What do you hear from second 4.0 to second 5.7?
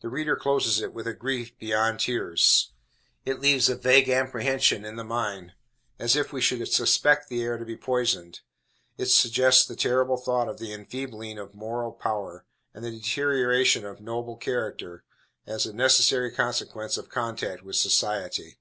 apprehension in the mind,